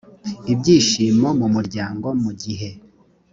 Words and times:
ibyishimo 0.53 1.27
mu 1.39 1.47
muryango 1.55 2.07
mu 2.23 2.31
gihe 2.41 2.69